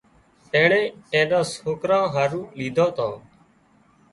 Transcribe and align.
اينڻي 0.53 0.81
اين 1.13 1.27
ني 1.31 1.39
سوڪري 1.55 1.99
هارو 2.15 2.41
ليڌان 2.57 2.89
تان 2.95 3.13